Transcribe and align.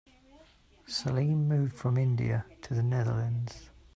Salim 0.87 1.47
moved 1.47 1.75
from 1.75 1.95
India 1.95 2.43
to 2.63 2.73
the 2.73 2.81
Netherlands. 2.81 3.69